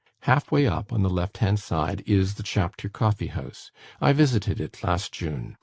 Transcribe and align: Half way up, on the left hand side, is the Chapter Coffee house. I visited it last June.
Half 0.21 0.51
way 0.51 0.65
up, 0.65 0.91
on 0.91 1.03
the 1.03 1.11
left 1.11 1.37
hand 1.37 1.59
side, 1.59 2.01
is 2.07 2.33
the 2.33 2.41
Chapter 2.41 2.89
Coffee 2.89 3.27
house. 3.27 3.69
I 4.01 4.13
visited 4.13 4.59
it 4.59 4.83
last 4.83 5.11
June. 5.11 5.57